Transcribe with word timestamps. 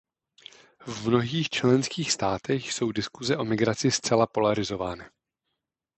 V 0.87 1.07
mnohých 1.07 1.49
členských 1.49 2.11
státech 2.11 2.71
jsou 2.73 2.91
diskuse 2.91 3.37
o 3.37 3.45
migraci 3.45 3.91
zcela 3.91 4.27
polarizovány. 4.27 5.03